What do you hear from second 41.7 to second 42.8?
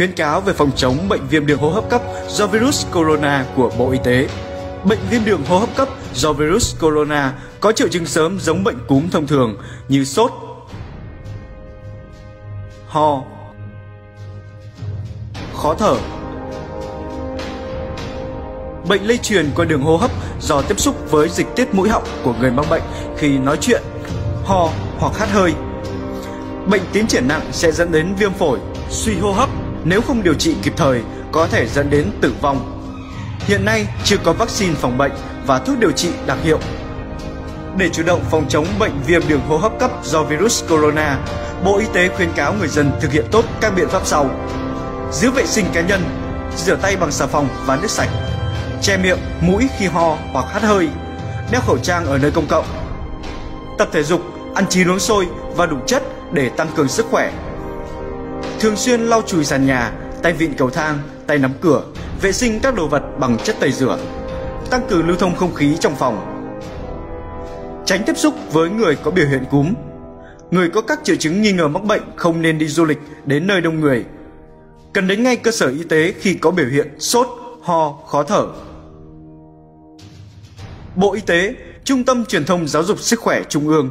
Y tế khuyến cáo người